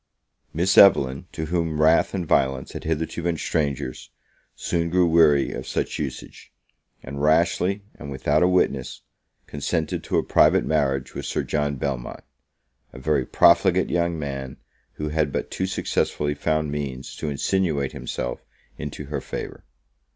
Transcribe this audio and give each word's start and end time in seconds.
Miss 0.51 0.79
Evelyn, 0.79 1.27
to 1.31 1.45
whom 1.45 1.79
wrath 1.79 2.15
and 2.15 2.25
violence 2.25 2.71
had 2.71 2.85
hitherto 2.85 3.21
been 3.21 3.37
strangers, 3.37 4.09
soon 4.55 4.89
grew 4.89 5.05
weary 5.07 5.51
of 5.53 5.67
such 5.67 5.99
usage; 5.99 6.51
and 7.03 7.21
rashly, 7.21 7.83
and 7.93 8.09
without 8.09 8.41
a 8.41 8.47
witness, 8.47 9.03
consented 9.45 10.03
to 10.05 10.17
a 10.17 10.23
private 10.23 10.65
marriage 10.65 11.13
with 11.13 11.27
Sir 11.27 11.43
John 11.43 11.75
Belmont, 11.75 12.23
a 12.91 12.97
very 12.97 13.27
profligate 13.27 13.91
young 13.91 14.17
man, 14.17 14.57
who 14.93 15.09
had 15.09 15.31
but 15.31 15.51
too 15.51 15.67
successfully 15.67 16.33
found 16.33 16.71
means 16.71 17.15
to 17.17 17.29
insinuate 17.29 17.91
himself 17.91 18.43
into 18.79 19.05
her 19.05 19.21
favour. 19.21 19.63